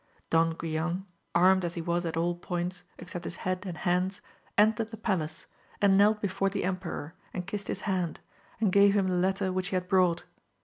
Don 0.31 0.53
Guilan 0.55 1.05
armed 1.35 1.63
as 1.63 1.75
he 1.75 1.81
was 1.83 2.07
at 2.07 2.17
all 2.17 2.33
points, 2.33 2.83
except 2.97 3.23
his 3.23 3.35
head 3.45 3.67
and 3.67 3.77
hands, 3.77 4.19
entered 4.57 4.89
the 4.89 4.97
palace, 4.97 5.45
and 5.79 5.95
knelt 5.95 6.21
before 6.21 6.49
the 6.49 6.63
emperor 6.63 7.13
and 7.35 7.45
kissed 7.45 7.67
his 7.67 7.81
hand, 7.81 8.19
and 8.59 8.71
gave 8.73 8.95
him 8.95 9.05
the 9.07 9.13
letter 9.13 9.51
which 9.53 9.67
he 9.67 9.75
had 9.75 9.87
brought. 9.87 10.23